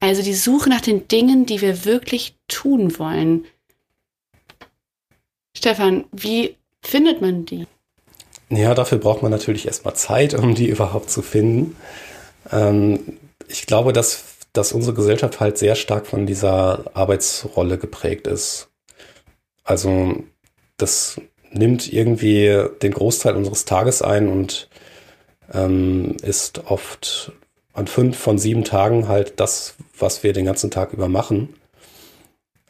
[0.00, 3.44] Also die Suche nach den Dingen, die wir wirklich tun wollen.
[5.56, 7.66] Stefan, wie findet man die?
[8.48, 11.76] Ja, dafür braucht man natürlich erstmal Zeit, um die überhaupt zu finden.
[12.50, 18.71] Ähm, ich glaube, dass, dass unsere Gesellschaft halt sehr stark von dieser Arbeitsrolle geprägt ist.
[19.64, 20.16] Also
[20.76, 21.20] das
[21.50, 24.68] nimmt irgendwie den Großteil unseres Tages ein und
[25.52, 27.32] ähm, ist oft
[27.72, 31.54] an fünf von sieben Tagen halt das, was wir den ganzen Tag über machen.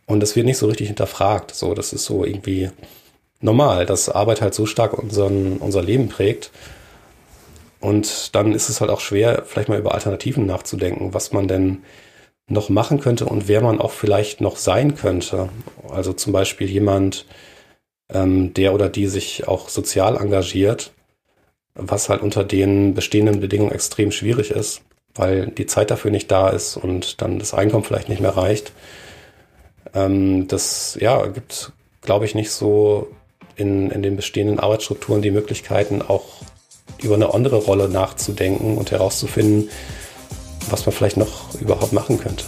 [0.07, 1.55] Und es wird nicht so richtig hinterfragt.
[1.55, 2.70] So, das ist so irgendwie
[3.40, 6.50] normal, dass Arbeit halt so stark unseren, unser Leben prägt.
[7.81, 11.83] Und dann ist es halt auch schwer, vielleicht mal über Alternativen nachzudenken, was man denn
[12.48, 15.48] noch machen könnte und wer man auch vielleicht noch sein könnte.
[15.88, 17.26] Also zum Beispiel jemand,
[18.11, 20.92] ähm, der oder die sich auch sozial engagiert,
[21.74, 24.83] was halt unter den bestehenden Bedingungen extrem schwierig ist,
[25.14, 28.72] weil die Zeit dafür nicht da ist und dann das Einkommen vielleicht nicht mehr reicht.
[29.94, 33.09] Ähm, das ja gibt, glaube ich, nicht so
[33.57, 36.24] in, in den bestehenden Arbeitsstrukturen die Möglichkeiten, auch
[37.02, 39.70] über eine andere Rolle nachzudenken und herauszufinden,
[40.70, 42.44] was man vielleicht noch überhaupt machen könnte.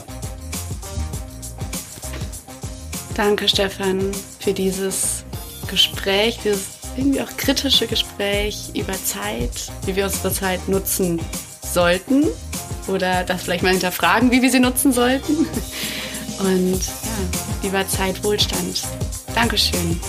[3.14, 5.24] Danke, Stefan, für dieses
[5.68, 6.62] Gespräch, dieses
[6.96, 11.20] irgendwie auch kritische Gespräch über Zeit, wie wir unsere Zeit nutzen
[11.62, 12.24] sollten
[12.88, 15.46] oder das vielleicht mal hinterfragen, wie wir sie nutzen sollten.
[16.38, 18.83] Und ja, über Zeit Wohlstand.
[19.35, 20.00] Dankeschön.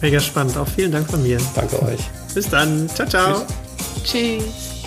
[0.00, 0.56] Mega spannend.
[0.56, 1.38] Auch vielen Dank von mir.
[1.54, 2.00] Danke euch.
[2.34, 2.88] Bis dann.
[2.94, 3.46] Ciao, ciao.
[4.02, 4.40] Tschüss.
[4.40, 4.69] Tschüss.